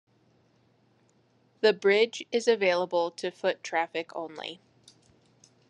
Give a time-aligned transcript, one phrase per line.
[1.59, 4.59] The bridge is available to foot traffic only.